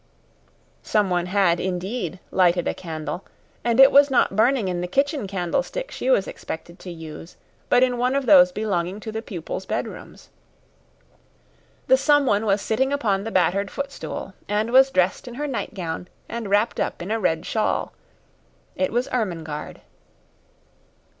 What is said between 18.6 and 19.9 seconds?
It was Ermengarde.